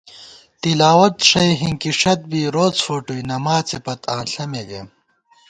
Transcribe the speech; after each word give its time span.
تِلاوت 0.61 1.15
ݭَئی 1.29 1.51
ہِنکِݭت 1.61 2.19
بی 2.29 2.41
روڅ 2.55 2.75
فوٹُوئی 2.85 3.21
نماڅے 3.31 3.79
پت 3.85 4.01
آں 4.15 4.23
ݪمےگئیم 4.31 4.87